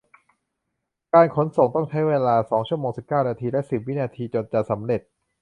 [1.13, 5.01] การขนส่งต้องใช้เวลาสองชั่วโมงสิบเก้านาทีและสิบวินาทีจนจะสำเร็จ